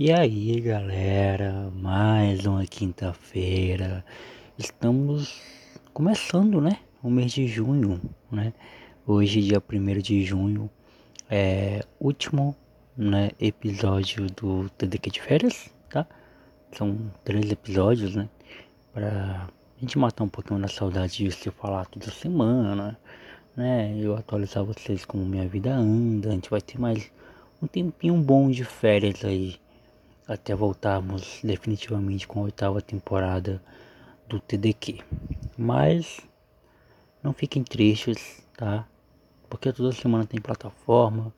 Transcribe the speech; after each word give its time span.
E 0.00 0.12
aí 0.12 0.60
galera, 0.60 1.72
mais 1.74 2.46
uma 2.46 2.64
quinta-feira, 2.64 4.04
estamos 4.56 5.42
começando 5.92 6.60
né, 6.60 6.78
o 7.02 7.10
mês 7.10 7.32
de 7.32 7.48
junho, 7.48 8.00
né? 8.30 8.52
Hoje 9.04 9.42
dia 9.42 9.60
1 9.60 9.98
de 10.00 10.24
junho 10.24 10.70
é 11.28 11.84
último 11.98 12.54
né, 12.96 13.32
episódio 13.40 14.28
do 14.28 14.70
TDQ 14.78 15.10
de 15.10 15.20
férias, 15.20 15.68
tá? 15.90 16.06
São 16.70 17.10
três 17.24 17.50
episódios, 17.50 18.14
né? 18.14 18.28
Pra 18.94 19.48
gente 19.80 19.98
matar 19.98 20.22
um 20.22 20.28
pouquinho 20.28 20.60
da 20.60 20.68
saudade 20.68 21.24
de 21.24 21.32
se 21.32 21.50
falar 21.50 21.86
toda 21.86 22.08
semana, 22.08 22.96
né? 23.56 23.96
Eu 23.98 24.14
atualizar 24.14 24.62
vocês 24.62 25.04
como 25.04 25.24
minha 25.24 25.48
vida 25.48 25.74
anda, 25.74 26.28
a 26.28 26.32
gente 26.34 26.50
vai 26.50 26.60
ter 26.60 26.78
mais 26.78 27.10
um 27.60 27.66
tempinho 27.66 28.14
bom 28.22 28.48
de 28.48 28.62
férias 28.62 29.24
aí 29.24 29.58
até 30.28 30.54
voltarmos 30.54 31.40
definitivamente 31.42 32.28
com 32.28 32.40
a 32.40 32.42
oitava 32.44 32.82
temporada 32.82 33.62
do 34.28 34.38
TDQ. 34.38 34.98
Mas 35.56 36.20
não 37.22 37.32
fiquem 37.32 37.64
tristes, 37.64 38.42
tá? 38.54 38.86
Porque 39.48 39.72
toda 39.72 39.90
semana 39.92 40.26
tem 40.26 40.38
plataforma, 40.38 41.32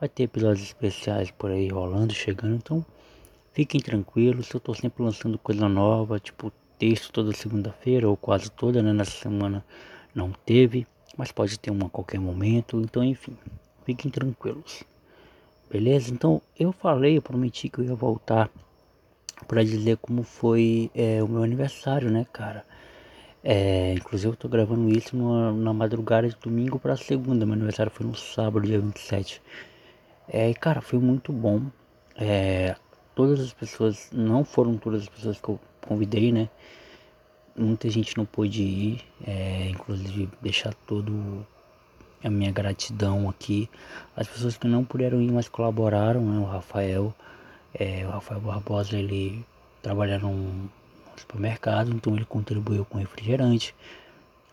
vai 0.00 0.08
ter 0.08 0.22
episódios 0.22 0.66
especiais 0.66 1.30
por 1.30 1.50
aí 1.50 1.68
rolando, 1.68 2.14
chegando, 2.14 2.54
então 2.54 2.84
fiquem 3.52 3.78
tranquilos, 3.78 4.50
eu 4.50 4.58
tô 4.58 4.72
sempre 4.72 5.02
lançando 5.02 5.38
coisa 5.38 5.68
nova, 5.68 6.18
tipo 6.18 6.50
texto 6.78 7.12
toda 7.12 7.34
segunda-feira 7.34 8.08
ou 8.08 8.16
quase 8.16 8.50
toda, 8.50 8.82
né? 8.82 8.90
Nessa 8.94 9.18
semana 9.18 9.62
não 10.14 10.32
teve, 10.32 10.86
mas 11.14 11.30
pode 11.30 11.58
ter 11.58 11.70
uma 11.70 11.88
a 11.88 11.90
qualquer 11.90 12.18
momento, 12.18 12.80
então 12.80 13.04
enfim, 13.04 13.36
fiquem 13.84 14.10
tranquilos. 14.10 14.82
Beleza? 15.70 16.12
Então 16.12 16.42
eu 16.58 16.72
falei, 16.72 17.16
eu 17.16 17.22
prometi 17.22 17.68
que 17.68 17.78
eu 17.78 17.84
ia 17.84 17.94
voltar 17.94 18.50
para 19.46 19.62
dizer 19.62 19.98
como 19.98 20.24
foi 20.24 20.90
é, 20.92 21.22
o 21.22 21.28
meu 21.28 21.44
aniversário, 21.44 22.10
né, 22.10 22.26
cara? 22.32 22.64
É, 23.42 23.94
inclusive 23.94 24.32
eu 24.32 24.36
tô 24.36 24.48
gravando 24.48 24.88
isso 24.90 25.16
numa, 25.16 25.52
na 25.52 25.72
madrugada 25.72 26.28
de 26.28 26.36
domingo 26.36 26.78
para 26.78 26.96
segunda. 26.96 27.46
Meu 27.46 27.54
aniversário 27.54 27.92
foi 27.92 28.04
no 28.04 28.16
sábado, 28.16 28.66
dia 28.66 28.80
27. 28.80 29.40
É, 30.28 30.52
cara, 30.54 30.80
foi 30.80 30.98
muito 30.98 31.32
bom. 31.32 31.62
É, 32.16 32.74
todas 33.14 33.40
as 33.40 33.52
pessoas, 33.52 34.10
não 34.12 34.44
foram 34.44 34.76
todas 34.76 35.02
as 35.02 35.08
pessoas 35.08 35.40
que 35.40 35.48
eu 35.48 35.60
convidei, 35.86 36.32
né? 36.32 36.48
Muita 37.56 37.88
gente 37.88 38.16
não 38.16 38.24
pôde 38.24 38.62
ir, 38.62 39.04
é, 39.24 39.68
inclusive 39.70 40.28
deixar 40.42 40.74
todo 40.86 41.46
a 42.22 42.30
minha 42.30 42.50
gratidão 42.50 43.28
aqui. 43.28 43.68
As 44.16 44.28
pessoas 44.28 44.56
que 44.56 44.66
não 44.66 44.84
puderam 44.84 45.20
ir, 45.20 45.30
mas 45.32 45.48
colaboraram, 45.48 46.20
né? 46.20 46.38
O 46.38 46.44
Rafael, 46.44 47.14
é, 47.74 48.06
o 48.06 48.10
Rafael 48.10 48.40
Barbosa, 48.40 48.96
ele 48.96 49.44
trabalha 49.82 50.18
num 50.18 50.68
supermercado, 51.16 51.90
então 51.90 52.14
ele 52.14 52.24
contribuiu 52.24 52.84
com 52.84 52.98
refrigerante. 52.98 53.74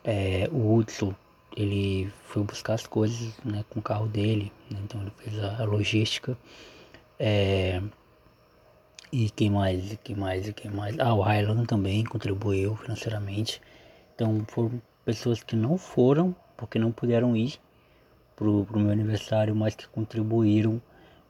É, 0.03 0.49
o 0.51 0.75
Hudson, 0.75 1.13
ele 1.55 2.11
foi 2.25 2.43
buscar 2.43 2.75
as 2.75 2.87
coisas 2.87 3.33
né, 3.43 3.65
com 3.69 3.79
o 3.79 3.83
carro 3.83 4.07
dele, 4.07 4.51
né? 4.69 4.79
então 4.83 5.01
ele 5.01 5.11
fez 5.17 5.43
a, 5.43 5.61
a 5.61 5.65
logística. 5.65 6.37
É, 7.19 7.81
e 9.11 9.29
quem 9.29 9.49
mais? 9.49 9.97
Quem 10.03 10.15
mais? 10.15 10.49
Quem 10.51 10.71
mais? 10.71 10.99
Ah, 10.99 11.13
o 11.13 11.21
Highland 11.21 11.65
também 11.65 12.03
contribuiu 12.03 12.75
financeiramente. 12.75 13.61
Então 14.13 14.45
foram 14.47 14.81
pessoas 15.05 15.41
que 15.41 15.55
não 15.55 15.77
foram 15.77 16.35
porque 16.57 16.79
não 16.79 16.91
puderam 16.91 17.35
ir 17.37 17.59
pro, 18.35 18.65
pro 18.65 18.79
meu 18.79 18.91
aniversário, 18.91 19.55
mas 19.55 19.75
que 19.75 19.87
contribuíram 19.87 20.81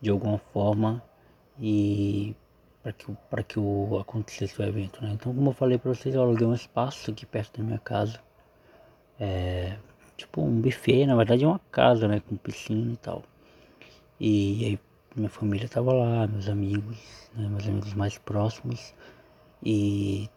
de 0.01 0.09
alguma 0.09 0.37
forma 0.37 1.03
e 1.59 2.35
para 2.81 2.93
que, 2.93 3.17
para 3.29 3.43
que 3.43 3.59
o, 3.59 3.99
acontecesse 3.99 4.61
o 4.61 4.65
evento, 4.65 5.03
né? 5.03 5.11
Então, 5.13 5.33
como 5.33 5.49
eu 5.49 5.53
falei 5.53 5.77
para 5.77 5.93
vocês, 5.93 6.15
eu 6.15 6.21
aluguei 6.21 6.47
um 6.47 6.53
espaço 6.53 7.11
aqui 7.11 7.25
perto 7.25 7.57
da 7.57 7.63
minha 7.63 7.79
casa, 7.79 8.19
é, 9.19 9.77
tipo 10.15 10.41
um 10.41 10.61
buffet, 10.61 11.05
na 11.05 11.15
verdade 11.15 11.43
é 11.43 11.47
uma 11.47 11.59
casa, 11.71 12.07
né, 12.07 12.21
com 12.21 12.37
piscina 12.37 12.93
e 12.93 12.97
tal. 12.97 13.23
E 14.19 14.65
aí 14.65 14.79
minha 15.15 15.29
família 15.29 15.67
tava 15.67 15.91
lá, 15.93 16.27
meus 16.27 16.47
amigos, 16.47 16.97
né, 17.35 17.47
meus 17.49 17.67
amigos 17.67 17.93
mais 17.93 18.17
próximos 18.17 18.93
e 19.63 20.29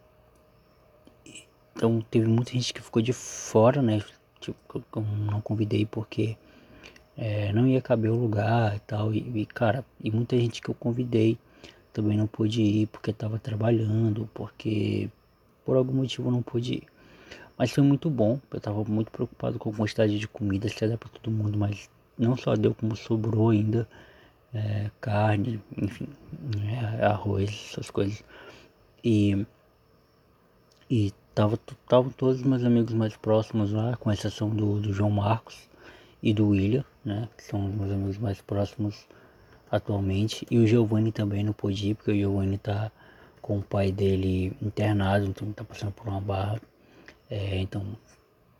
então 1.75 2.01
teve 2.01 2.27
muita 2.27 2.51
gente 2.51 2.73
que 2.73 2.81
ficou 2.81 3.01
de 3.01 3.13
fora, 3.13 3.81
né? 3.81 4.01
Tipo, 4.41 4.57
eu 4.95 5.01
não 5.01 5.39
convidei 5.41 5.85
porque 5.85 6.37
é, 7.17 7.53
não 7.53 7.67
ia 7.67 7.81
caber 7.81 8.11
o 8.11 8.15
lugar 8.15 8.75
e 8.75 8.79
tal. 8.81 9.13
E, 9.13 9.19
e, 9.41 9.45
cara, 9.45 9.85
e 10.03 10.11
muita 10.11 10.37
gente 10.37 10.61
que 10.61 10.69
eu 10.69 10.75
convidei 10.75 11.37
também 11.93 12.17
não 12.17 12.27
pôde 12.27 12.61
ir 12.61 12.87
porque 12.87 13.11
estava 13.11 13.37
trabalhando, 13.39 14.29
porque 14.33 15.09
por 15.65 15.77
algum 15.77 15.93
motivo 15.93 16.31
não 16.31 16.41
pude 16.41 16.73
ir. 16.75 16.83
Mas 17.57 17.71
foi 17.71 17.83
muito 17.83 18.09
bom, 18.09 18.39
eu 18.51 18.57
estava 18.57 18.83
muito 18.83 19.11
preocupado 19.11 19.59
com 19.59 19.69
a 19.69 19.73
quantidade 19.73 20.17
de 20.17 20.27
comida, 20.27 20.67
se 20.67 20.87
dar 20.87 20.97
para 20.97 21.09
todo 21.09 21.29
mundo, 21.29 21.57
mas 21.57 21.89
não 22.17 22.35
só 22.35 22.55
deu 22.55 22.73
como 22.73 22.95
sobrou 22.95 23.49
ainda, 23.51 23.87
é, 24.53 24.89
carne, 24.99 25.61
enfim, 25.77 26.07
é, 26.99 27.05
arroz, 27.05 27.69
essas 27.71 27.91
coisas. 27.91 28.23
E, 29.03 29.45
e 30.89 31.13
Tava, 31.41 31.57
todos 32.11 32.37
os 32.37 32.43
meus 32.43 32.63
amigos 32.63 32.93
mais 32.93 33.17
próximos 33.17 33.71
lá, 33.71 33.97
com 33.97 34.11
exceção 34.11 34.47
do, 34.47 34.79
do 34.79 34.93
João 34.93 35.09
Marcos 35.09 35.57
e 36.21 36.31
do 36.35 36.49
William, 36.49 36.85
né? 37.03 37.27
Que 37.35 37.43
são 37.43 37.65
os 37.65 37.73
meus 37.73 37.91
amigos 37.91 38.19
mais 38.19 38.39
próximos 38.41 39.07
atualmente. 39.71 40.45
E 40.51 40.59
o 40.59 40.67
Giovanni 40.67 41.11
também 41.11 41.43
não 41.43 41.51
pôde 41.51 41.89
ir, 41.89 41.95
porque 41.95 42.11
o 42.11 42.15
Giovanni 42.15 42.59
tá 42.59 42.91
com 43.41 43.57
o 43.57 43.61
pai 43.63 43.91
dele 43.91 44.55
internado, 44.61 45.25
então 45.25 45.51
tá 45.51 45.63
passando 45.63 45.91
por 45.93 46.07
uma 46.07 46.21
barra. 46.21 46.61
É, 47.27 47.57
então, 47.57 47.97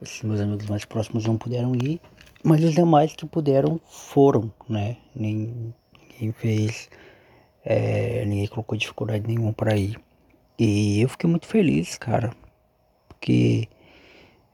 esses 0.02 0.24
meus 0.24 0.40
amigos 0.40 0.66
mais 0.66 0.84
próximos 0.84 1.24
não 1.24 1.38
puderam 1.38 1.75
ir, 1.75 2.02
mas 2.44 2.64
os 2.64 2.74
demais 2.74 3.16
que 3.16 3.28
puderam 3.28 3.80
foram, 3.86 4.52
né? 4.68 4.97
Nem, 5.16 5.72
ninguém 6.09 6.31
fez, 6.31 6.90
é, 7.64 8.25
ninguém 8.25 8.47
colocou 8.47 8.75
dificuldade 8.75 9.28
nenhuma 9.28 9.53
para 9.53 9.78
ir. 9.78 10.00
E 10.58 11.00
eu 11.00 11.09
fiquei 11.09 11.30
muito 11.30 11.46
feliz, 11.46 11.96
cara, 11.96 12.31
porque 13.22 13.70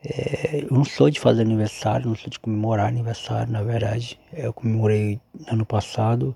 é, 0.03 0.63
eu 0.63 0.67
não 0.69 0.83
sou 0.83 1.09
de 1.09 1.21
fazer 1.21 1.41
aniversário, 1.41 2.07
não 2.07 2.15
sou 2.15 2.29
de 2.29 2.37
comemorar 2.37 2.87
aniversário, 2.87 3.51
na 3.51 3.63
verdade. 3.63 4.19
Eu 4.33 4.51
comemorei 4.51 5.21
ano 5.47 5.65
passado, 5.65 6.35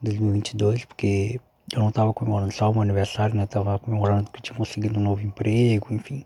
2022, 0.00 0.86
porque 0.86 1.38
eu 1.70 1.80
não 1.80 1.90
estava 1.90 2.14
comemorando 2.14 2.52
só 2.52 2.72
meu 2.72 2.80
aniversário, 2.80 3.36
né? 3.36 3.42
Eu 3.42 3.46
tava 3.46 3.78
comemorando 3.78 4.30
que 4.30 4.38
eu 4.38 4.42
tinha 4.42 4.56
conseguido 4.56 4.98
um 4.98 5.02
novo 5.02 5.20
emprego, 5.20 5.88
enfim. 5.92 6.24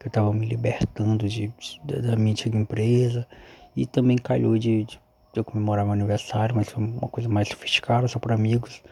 Que 0.00 0.06
eu 0.06 0.08
estava 0.08 0.32
me 0.32 0.46
libertando 0.46 1.28
de, 1.28 1.52
de, 1.84 2.02
da 2.02 2.16
minha 2.16 2.32
antiga 2.32 2.58
empresa. 2.58 3.26
E 3.76 3.86
também 3.86 4.18
calhou 4.18 4.58
de, 4.58 4.84
de, 4.84 5.00
de 5.32 5.40
eu 5.40 5.44
comemorar 5.44 5.84
meu 5.84 5.94
aniversário, 5.94 6.56
mas 6.56 6.68
foi 6.68 6.82
uma 6.82 7.08
coisa 7.08 7.28
mais 7.28 7.48
sofisticada, 7.48 8.08
só 8.08 8.18
para 8.18 8.34
amigos 8.34 8.82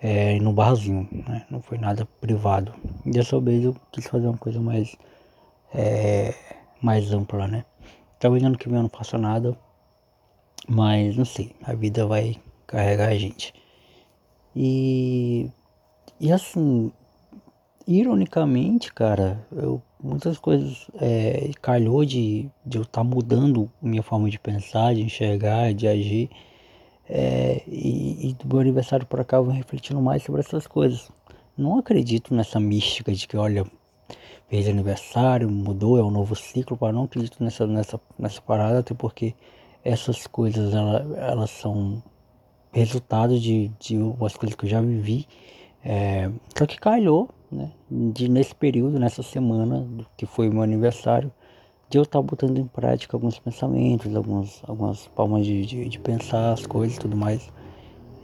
é, 0.00 0.38
no 0.38 0.52
barzinho, 0.52 1.08
né? 1.26 1.44
Não 1.50 1.60
foi 1.60 1.76
nada 1.76 2.06
privado. 2.20 2.72
E 3.04 3.10
dessa 3.10 3.40
vez 3.40 3.64
eu 3.64 3.74
quis 3.90 4.06
fazer 4.06 4.28
uma 4.28 4.38
coisa 4.38 4.60
mais 4.60 4.96
é, 5.74 6.34
mais 6.80 7.12
ampla, 7.12 7.48
né? 7.48 7.64
Talvez 8.18 8.42
ano 8.42 8.56
que 8.56 8.68
vem 8.68 8.76
eu 8.76 8.82
não 8.82 8.90
faça 8.90 9.18
nada, 9.18 9.56
mas 10.68 11.16
não 11.16 11.24
sei, 11.24 11.54
a 11.62 11.74
vida 11.74 12.06
vai 12.06 12.36
carregar 12.66 13.08
a 13.08 13.18
gente. 13.18 13.52
E, 14.56 15.50
e 16.20 16.32
assim, 16.32 16.92
ironicamente, 17.86 18.92
cara, 18.92 19.44
eu, 19.52 19.82
muitas 20.02 20.38
coisas 20.38 20.88
é, 21.00 21.50
calhou 21.60 22.04
de, 22.04 22.48
de 22.64 22.78
eu 22.78 22.82
estar 22.82 23.02
tá 23.02 23.04
mudando 23.04 23.70
minha 23.82 24.02
forma 24.02 24.30
de 24.30 24.38
pensar, 24.38 24.94
de 24.94 25.02
enxergar, 25.02 25.74
de 25.74 25.88
agir. 25.88 26.30
É, 27.06 27.62
e, 27.66 28.30
e, 28.30 28.34
do 28.34 28.48
meu 28.48 28.60
aniversário 28.60 29.04
para 29.04 29.24
cá 29.24 29.36
eu 29.36 29.44
vou 29.44 29.52
refletindo 29.52 30.00
mais 30.00 30.22
sobre 30.22 30.40
essas 30.40 30.66
coisas. 30.66 31.10
Não 31.56 31.78
acredito 31.78 32.34
nessa 32.34 32.58
mística 32.58 33.12
de 33.12 33.28
que, 33.28 33.36
olha, 33.36 33.66
fez 34.48 34.68
aniversário, 34.68 35.50
mudou, 35.50 35.98
é 35.98 36.02
um 36.02 36.10
novo 36.10 36.34
ciclo, 36.36 36.76
para 36.76 36.92
não 36.92 37.04
acredito 37.04 37.42
nessa, 37.42 37.66
nessa, 37.66 38.00
nessa 38.18 38.40
parada, 38.40 38.80
até 38.80 38.94
porque 38.94 39.34
essas 39.84 40.26
coisas 40.26 40.74
ela, 40.74 41.06
elas 41.16 41.50
são 41.50 42.02
resultado 42.72 43.38
de, 43.38 43.68
de 43.78 43.96
umas 43.96 44.36
coisas 44.36 44.56
que 44.56 44.66
eu 44.66 44.70
já 44.70 44.80
vivi. 44.80 45.26
É, 45.84 46.30
só 46.56 46.66
que 46.66 46.78
calhou, 46.78 47.28
né, 47.50 47.70
de 47.90 48.28
nesse 48.28 48.54
período, 48.54 48.98
nessa 48.98 49.22
semana, 49.22 49.86
que 50.16 50.26
foi 50.26 50.48
meu 50.48 50.62
aniversário, 50.62 51.30
de 51.88 51.98
eu 51.98 52.02
estar 52.02 52.18
tá 52.18 52.22
botando 52.22 52.58
em 52.58 52.66
prática 52.66 53.16
alguns 53.16 53.38
pensamentos, 53.38 54.14
algumas, 54.16 54.62
algumas 54.66 55.06
formas 55.14 55.44
de, 55.44 55.64
de, 55.66 55.88
de 55.88 55.98
pensar 55.98 56.52
as 56.52 56.66
coisas 56.66 56.96
e 56.96 57.00
tudo 57.00 57.16
mais, 57.16 57.52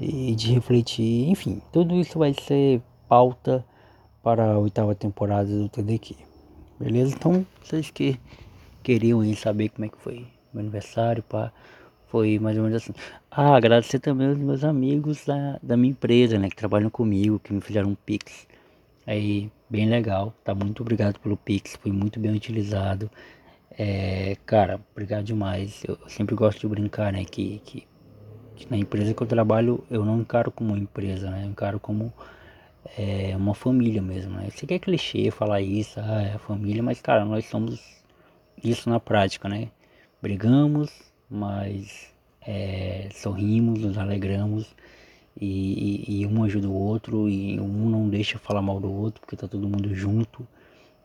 e 0.01 0.35
de 0.35 0.53
refletir, 0.53 1.29
enfim, 1.29 1.61
tudo 1.71 1.95
isso 1.95 2.19
vai 2.19 2.35
ser 2.35 2.81
pauta 3.07 3.65
para 4.23 4.53
a 4.53 4.59
oitava 4.59 4.95
temporada 4.95 5.49
do 5.49 5.69
TDQ. 5.69 6.17
Beleza? 6.79 7.15
Então, 7.15 7.47
vocês 7.63 7.91
que 7.91 8.19
queriam 8.83 9.21
aí 9.21 9.35
saber 9.37 9.69
como 9.71 9.85
é 9.85 9.89
que 9.89 9.99
foi 9.99 10.27
meu 10.53 10.61
aniversário, 10.63 11.23
pá, 11.23 11.53
foi 12.09 12.39
mais 12.39 12.57
ou 12.57 12.65
menos 12.65 12.83
assim. 12.83 12.93
Ah, 13.31 13.57
agradecer 13.57 14.01
também 14.01 14.29
aos 14.29 14.39
meus 14.39 14.65
amigos 14.65 15.25
da, 15.25 15.59
da 15.63 15.77
minha 15.77 15.93
empresa, 15.93 16.39
né, 16.39 16.49
que 16.51 16.57
trabalham 16.57 16.91
comigo, 16.91 17.39
que 17.39 17.53
me 17.53 17.61
fizeram 17.61 17.91
um 17.91 17.95
Pix. 17.95 18.47
Aí, 19.07 19.51
bem 19.69 19.89
legal, 19.89 20.35
tá? 20.45 20.55
Muito 20.55 20.83
obrigado 20.83 21.19
pelo 21.21 21.37
Pix, 21.37 21.77
foi 21.81 21.93
muito 21.93 22.19
bem 22.21 22.33
utilizado. 22.33 23.11
É, 23.79 24.37
cara, 24.45 24.81
obrigado 24.93 25.25
demais. 25.25 25.83
Eu 25.87 25.97
sempre 26.09 26.35
gosto 26.35 26.61
de 26.61 26.69
brincar, 26.69 27.13
né, 27.13 27.25
que, 27.25 27.61
que, 27.65 27.87
que 28.57 28.71
na 28.71 28.77
empresa 28.77 29.15
que 29.15 29.23
eu 29.23 29.27
trabalho 29.27 29.85
eu 29.91 30.05
não 30.05 30.21
encaro 30.21 30.51
como 30.51 30.77
empresa, 30.77 31.31
né, 31.31 31.45
eu 31.45 31.51
encaro 31.51 31.79
como 31.79 32.13
é, 32.97 33.37
uma 33.37 33.55
família 33.55 34.03
mesmo, 34.03 34.35
né. 34.37 34.47
Eu 34.47 34.51
sei 34.53 34.67
que 34.67 34.75
é 34.75 34.79
clichê 34.79 35.31
falar 35.31 35.61
isso, 35.61 36.01
ah, 36.01 36.23
é 36.23 36.33
a 36.35 36.39
família, 36.39 36.83
mas, 36.83 37.01
cara, 37.01 37.25
nós 37.25 37.45
somos 37.47 37.81
isso 38.63 38.89
na 38.89 39.01
prática, 39.01 39.49
né. 39.49 39.69
Brigamos, 40.23 40.91
mas 41.29 42.13
é, 42.47 43.09
sorrimos, 43.13 43.81
nos 43.81 43.99
alegramos 43.99 44.75
e, 45.41 46.05
e, 46.09 46.23
e, 46.23 46.27
um 46.27 46.45
ajuda 46.45 46.69
o 46.69 46.75
outro 46.75 47.29
e 47.29 47.59
um 47.61 47.89
não 47.89 48.09
deixa 48.09 48.39
falar 48.39 48.63
mal 48.63 48.81
do 48.81 48.93
outro 48.93 49.21
porque 49.21 49.37
tá 49.37 49.47
todo 49.49 49.69
mundo 49.69 49.95
junto, 49.95 50.47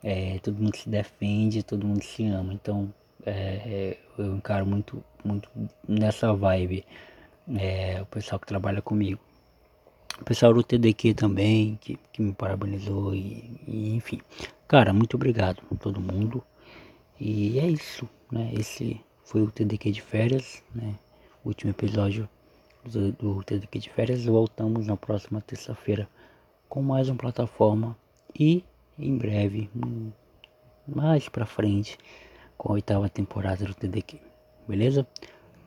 é, 0.04 0.40
todo 0.40 0.62
mundo 0.62 0.76
se 0.76 0.90
defende, 0.90 1.64
todo 1.64 1.86
mundo 1.86 2.04
se 2.04 2.26
ama. 2.26 2.54
Então 2.54 2.94
é, 3.26 3.32
é 3.32 3.98
eu 4.18 4.36
encaro 4.38 4.66
muito, 4.66 5.04
muito 5.24 5.50
nessa 5.88 6.34
vibe 6.34 6.86
é, 7.58 8.02
o 8.02 8.06
pessoal 8.06 8.40
que 8.40 8.48
trabalha 8.48 8.82
comigo. 8.82 9.20
O 10.20 10.24
pessoal 10.24 10.54
do 10.54 10.64
TDQ 10.64 11.14
também, 11.14 11.78
que, 11.82 12.00
que 12.12 12.22
me 12.22 12.34
parabenizou 12.34 13.14
e, 13.14 13.60
e 13.68 13.96
enfim. 13.96 14.22
Cara, 14.68 14.94
muito 14.94 15.16
obrigado 15.16 15.62
a 15.72 15.76
todo 15.76 16.00
mundo. 16.00 16.44
E 17.20 17.60
é 17.60 17.68
isso, 17.68 18.08
né? 18.32 18.52
Esse 18.54 19.02
foi 19.24 19.42
o 19.42 19.52
TDQ 19.52 19.92
de 19.92 20.02
férias, 20.02 20.64
né? 20.74 20.96
O 21.44 21.50
último 21.50 21.72
episódio 21.72 22.30
do, 22.84 23.12
do 23.12 23.44
TDQ 23.44 23.80
de 23.80 23.90
férias. 23.90 24.26
Voltamos 24.26 24.88
na 24.88 24.96
próxima 24.96 25.42
terça-feira 25.42 26.08
com 26.70 26.82
mais 26.82 27.10
uma 27.10 27.18
plataforma 27.18 27.98
e 28.38 28.64
em 28.98 29.18
breve, 29.18 29.70
mais 30.88 31.28
pra 31.28 31.46
frente, 31.46 31.98
com 32.58 32.70
a 32.70 32.74
oitava 32.76 33.10
temporada 33.10 33.66
do 33.66 33.74
TDQ. 33.74 34.20
Beleza? 34.68 35.06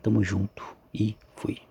Tamo 0.01 0.23
junto 0.23 0.63
e 0.93 1.15
fui. 1.35 1.68